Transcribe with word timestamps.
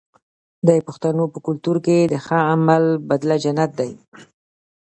د 0.67 0.69
پښتنو 0.87 1.23
په 1.33 1.39
کلتور 1.45 1.77
کې 1.85 1.97
د 2.07 2.13
ښه 2.25 2.39
عمل 2.51 2.83
بدله 3.09 3.35
جنت 3.43 3.71
دی. 3.79 3.91